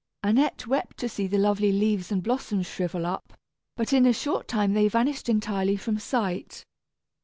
Annette 0.23 0.65
wept 0.65 0.97
to 0.97 1.07
see 1.07 1.27
the 1.27 1.37
lovely 1.37 1.71
leaves 1.71 2.11
and 2.11 2.23
blossoms 2.23 2.65
shrivel 2.65 3.05
up, 3.05 3.33
but 3.77 3.93
in 3.93 4.07
a 4.07 4.13
short 4.13 4.47
time 4.47 4.73
they 4.73 4.87
vanished 4.87 5.29
entirely 5.29 5.77
from 5.77 5.99
sight. 5.99 6.65